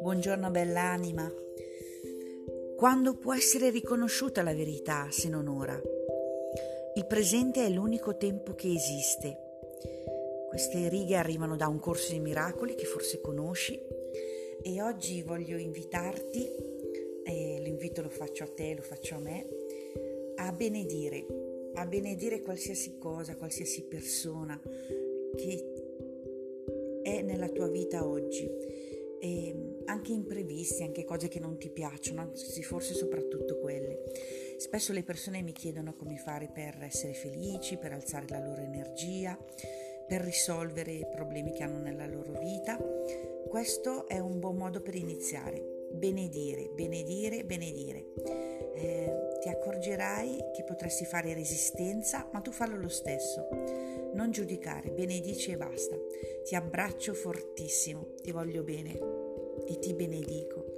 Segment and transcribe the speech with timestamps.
[0.00, 1.30] Buongiorno bell'anima.
[2.76, 5.78] Quando può essere riconosciuta la verità se non ora?
[6.94, 9.36] Il presente è l'unico tempo che esiste.
[10.48, 13.78] Queste righe arrivano da un corso di miracoli che forse conosci
[14.62, 16.50] e oggi voglio invitarti,
[17.60, 19.46] l'invito lo faccio a te, lo faccio a me,
[20.36, 21.26] a benedire,
[21.74, 24.60] a benedire qualsiasi cosa, qualsiasi persona
[25.36, 25.72] che
[27.02, 28.48] è nella tua vita oggi.
[29.20, 34.02] E anche imprevisti, anche cose che non ti piacciono, anzi forse soprattutto quelle.
[34.58, 39.38] Spesso le persone mi chiedono come fare per essere felici, per alzare la loro energia,
[40.06, 42.78] per risolvere i problemi che hanno nella loro vita.
[43.48, 45.88] Questo è un buon modo per iniziare.
[45.90, 48.12] Benedire, benedire, benedire.
[48.74, 53.46] Eh, ti accorgerai che potresti fare resistenza, ma tu fallo lo stesso.
[54.14, 55.98] Non giudicare, benedici e basta.
[56.42, 58.98] Ti abbraccio fortissimo, ti voglio bene
[59.66, 60.73] e ti benedico.